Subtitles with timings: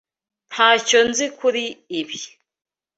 [0.51, 1.63] Ntacyo nzi kuri
[1.99, 2.19] ibi.